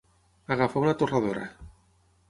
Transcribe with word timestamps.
Agafar 0.55 0.83
una 0.85 0.95
torradora. 1.03 1.47